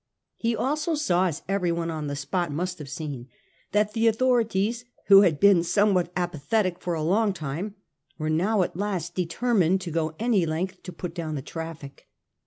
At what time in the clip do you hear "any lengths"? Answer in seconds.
10.17-10.79